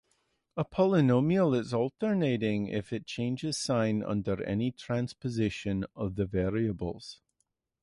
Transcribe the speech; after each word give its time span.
A 0.57 0.65
polynomial 0.65 1.55
is 1.55 1.75
alternating 1.75 2.69
if 2.69 2.91
it 2.91 3.05
changes 3.05 3.59
sign 3.59 4.01
under 4.01 4.41
any 4.45 4.71
transposition 4.71 5.85
of 5.95 6.15
the 6.15 6.25
variables. 6.25 7.21